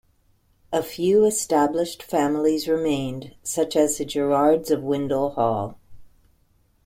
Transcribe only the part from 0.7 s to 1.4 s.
A few